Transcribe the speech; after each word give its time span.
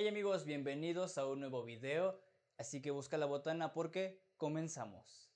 Hey 0.00 0.06
amigos, 0.06 0.44
bienvenidos 0.44 1.18
a 1.18 1.26
un 1.26 1.40
nuevo 1.40 1.64
video, 1.64 2.20
así 2.56 2.80
que 2.80 2.92
busca 2.92 3.18
la 3.18 3.26
botana 3.26 3.72
porque 3.72 4.22
comenzamos. 4.36 5.28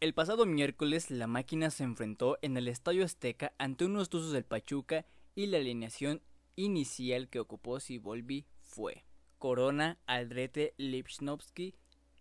El 0.00 0.12
pasado 0.12 0.44
miércoles 0.44 1.10
la 1.10 1.26
máquina 1.26 1.70
se 1.70 1.84
enfrentó 1.84 2.36
en 2.42 2.58
el 2.58 2.68
Estadio 2.68 3.06
Azteca 3.06 3.54
ante 3.56 3.86
unos 3.86 4.10
Tuzos 4.10 4.32
del 4.32 4.44
Pachuca 4.44 5.06
y 5.34 5.46
la 5.46 5.56
alineación 5.56 6.20
inicial 6.54 7.30
que 7.30 7.40
ocupó 7.40 7.80
Sibolvi 7.80 8.44
fue 8.60 9.06
Corona, 9.38 9.98
Aldrete, 10.04 10.74
Lipschnowski, 10.76 11.74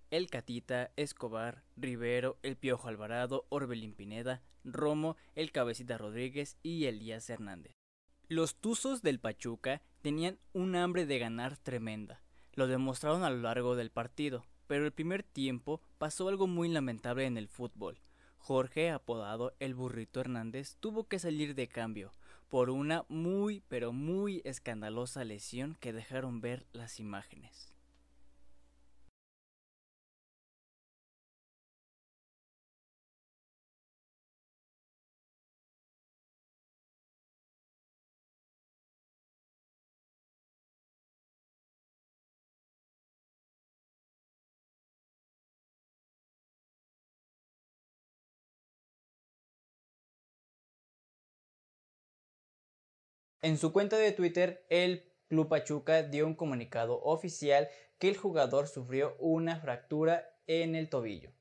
El 0.10 0.30
Catita, 0.30 0.92
Escobar, 0.96 1.64
Rivero, 1.76 2.38
El 2.42 2.56
Piojo 2.56 2.88
Alvarado, 2.88 3.46
Orbelín 3.50 3.94
Pineda, 3.94 4.42
Romo, 4.64 5.18
El 5.36 5.52
Cabecita 5.52 5.98
Rodríguez 5.98 6.58
y 6.64 6.86
Elías 6.86 7.30
Hernández. 7.30 7.74
Los 8.30 8.56
Tuzos 8.56 9.02
del 9.02 9.20
Pachuca 9.20 9.82
tenían 10.02 10.40
un 10.54 10.76
hambre 10.76 11.06
de 11.06 11.20
ganar 11.20 11.58
tremenda. 11.58 12.22
Lo 12.54 12.68
demostraron 12.68 13.24
a 13.24 13.30
lo 13.30 13.38
largo 13.38 13.76
del 13.76 13.92
partido, 13.92 14.46
pero 14.68 14.86
el 14.86 14.92
primer 14.92 15.24
tiempo 15.24 15.82
pasó 15.98 16.30
algo 16.30 16.48
muy 16.48 16.70
lamentable 16.70 17.26
en 17.26 17.38
el 17.38 17.48
fútbol. 17.48 18.00
Jorge, 18.38 18.92
apodado 18.92 19.56
el 19.60 19.76
Burrito 19.76 20.22
Hernández, 20.22 20.78
tuvo 20.80 21.06
que 21.06 21.20
salir 21.20 21.54
de 21.54 21.68
cambio 21.68 22.14
por 22.50 22.70
una 22.70 23.04
muy 23.10 23.62
pero 23.68 23.92
muy 23.92 24.42
escandalosa 24.46 25.26
lesión 25.26 25.76
que 25.82 25.92
dejaron 25.92 26.40
ver 26.40 26.66
las 26.72 27.00
imágenes. 27.00 27.74
En 53.44 53.58
su 53.58 53.72
cuenta 53.72 53.98
de 53.98 54.12
Twitter, 54.12 54.66
el 54.70 55.04
Club 55.28 55.48
Pachuca 55.48 56.02
dio 56.02 56.26
un 56.26 56.34
comunicado 56.34 57.00
oficial 57.04 57.70
que 58.00 58.10
el 58.10 58.18
jugador 58.18 58.68
sufrió 58.68 59.16
una 59.20 59.60
fractura 59.60 60.28
en 60.48 60.74
el 60.74 60.90
tobillo. 60.90 61.32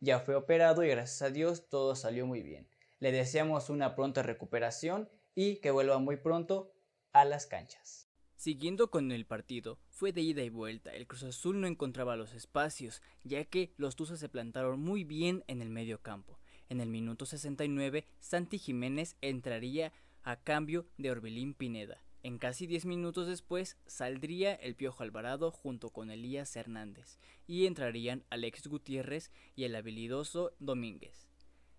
Ya 0.00 0.20
fue 0.20 0.36
operado 0.36 0.84
y 0.84 0.88
gracias 0.88 1.20
a 1.20 1.30
Dios 1.30 1.68
todo 1.68 1.96
salió 1.96 2.26
muy 2.26 2.42
bien. 2.42 2.66
Le 2.98 3.12
deseamos 3.12 3.68
una 3.68 3.94
pronta 3.94 4.22
recuperación 4.22 5.10
y 5.34 5.56
que 5.56 5.70
vuelva 5.70 5.98
muy 5.98 6.16
pronto 6.16 6.72
a 7.12 7.26
las 7.26 7.46
canchas. 7.46 8.08
Siguiendo 8.36 8.90
con 8.90 9.12
el 9.12 9.26
partido, 9.26 9.78
fue 9.90 10.12
de 10.12 10.22
ida 10.22 10.42
y 10.42 10.48
vuelta. 10.48 10.94
El 10.94 11.06
Cruz 11.06 11.24
Azul 11.24 11.60
no 11.60 11.66
encontraba 11.66 12.16
los 12.16 12.32
espacios, 12.32 13.02
ya 13.22 13.44
que 13.44 13.74
los 13.76 13.96
Tuzos 13.96 14.18
se 14.18 14.30
plantaron 14.30 14.80
muy 14.80 15.04
bien 15.04 15.44
en 15.46 15.60
el 15.60 15.68
medio 15.68 16.00
campo. 16.00 16.38
En 16.70 16.80
el 16.80 16.88
minuto 16.88 17.26
69, 17.26 18.06
Santi 18.20 18.58
Jiménez 18.58 19.16
entraría 19.20 19.92
a 20.24 20.36
cambio 20.36 20.86
de 20.96 21.10
Orbelín 21.10 21.52
Pineda. 21.52 22.02
En 22.22 22.38
casi 22.38 22.66
10 22.66 22.86
minutos 22.86 23.26
después 23.26 23.76
saldría 23.86 24.54
el 24.54 24.74
Piojo 24.74 25.02
Alvarado 25.02 25.50
junto 25.50 25.90
con 25.90 26.10
Elías 26.10 26.56
Hernández 26.56 27.18
y 27.46 27.66
entrarían 27.66 28.24
Alex 28.30 28.66
Gutiérrez 28.66 29.30
y 29.54 29.64
el 29.64 29.76
habilidoso 29.76 30.52
Domínguez. 30.58 31.28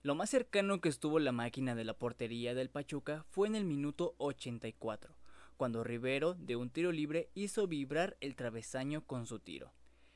Lo 0.04 0.14
más 0.14 0.30
cercano 0.30 0.80
que 0.80 0.90
estuvo 0.90 1.18
la 1.18 1.32
máquina 1.32 1.74
de 1.74 1.84
la 1.84 1.98
portería 1.98 2.54
del 2.54 2.70
Pachuca 2.70 3.26
fue 3.32 3.48
en 3.48 3.56
el 3.56 3.66
minuto 3.66 4.14
84, 4.20 5.16
cuando 5.58 5.84
Rivero 5.84 6.36
de 6.36 6.56
un 6.56 6.70
tiro 6.70 6.92
libre 6.92 7.32
hizo 7.34 7.66
vibrar 7.66 8.16
el 8.22 8.36
travesaño 8.36 9.04
con 9.08 9.26
su 9.26 9.40
tiro, 9.40 9.74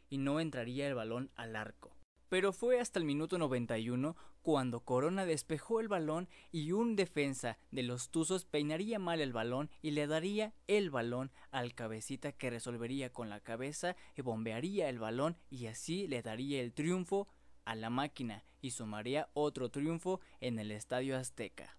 y 0.08 0.20
no 0.20 0.40
entraría 0.40 0.88
el 0.88 0.94
balón 0.94 1.32
al 1.36 1.56
arco 1.56 1.99
pero 2.30 2.54
fue 2.54 2.80
hasta 2.80 3.00
el 3.00 3.06
minuto 3.06 3.38
91 3.38 4.16
cuando 4.42 4.80
Corona 4.82 5.26
despejó 5.26 5.80
el 5.80 5.88
balón 5.88 6.30
y 6.52 6.72
un 6.72 6.96
defensa 6.96 7.58
de 7.72 7.84
los 7.84 8.10
Tuzos 8.10 8.46
peinaría 8.46 9.00
mal 9.00 9.20
el 9.20 9.34
balón 9.34 9.70
y 9.82 9.92
le 9.92 10.08
daría 10.08 10.54
el 10.68 10.90
balón 10.90 11.32
al 11.52 11.74
cabecita 11.74 12.32
que 12.32 12.50
resolvería 12.50 13.12
con 13.12 13.30
la 13.30 13.42
cabeza 13.42 13.96
y 14.16 14.22
bombearía 14.22 14.90
el 14.90 15.00
balón 15.00 15.38
y 15.50 15.66
así 15.66 16.08
le 16.08 16.22
daría 16.22 16.62
el 16.62 16.74
triunfo 16.74 17.28
a 17.66 17.76
la 17.76 17.90
máquina 17.90 18.46
y 18.62 18.72
sumaría 18.72 19.30
otro 19.34 19.70
triunfo 19.70 20.22
en 20.40 20.60
el 20.60 20.72
Estadio 20.72 21.18
Azteca. 21.18 21.78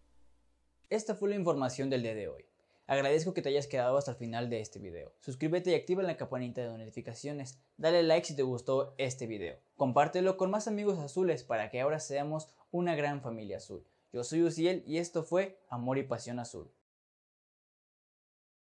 Esta 0.89 1.15
fue 1.15 1.31
la 1.31 1.37
información 1.37 1.89
del 1.89 2.03
día 2.03 2.15
de 2.15 2.28
hoy. 2.28 2.50
Agradezco 2.91 3.33
que 3.34 3.41
te 3.41 3.51
hayas 3.51 3.69
quedado 3.69 3.97
hasta 3.97 4.11
el 4.11 4.17
final 4.17 4.51
de 4.51 4.61
este 4.61 4.81
video. 4.81 5.12
Suscríbete 5.21 5.71
y 5.71 5.75
activa 5.75 6.03
la 6.03 6.17
campanita 6.17 6.61
de 6.61 6.77
notificaciones. 6.77 7.61
Dale 7.77 8.03
like 8.03 8.27
si 8.27 8.34
te 8.34 8.43
gustó 8.43 8.97
este 8.99 9.28
video. 9.28 9.61
Compártelo 9.77 10.37
con 10.37 10.51
más 10.51 10.67
amigos 10.67 10.99
azules 10.99 11.45
para 11.45 11.71
que 11.71 11.81
ahora 11.81 12.01
seamos 12.01 12.49
una 12.73 12.97
gran 12.97 13.21
familia 13.21 13.59
azul. 13.59 13.87
Yo 14.12 14.25
soy 14.25 14.43
Uciel 14.43 14.83
y 14.89 14.99
esto 14.99 15.23
fue 15.23 15.62
Amor 15.69 15.99
y 15.99 16.03
Pasión 16.03 16.41
Azul. 16.41 16.69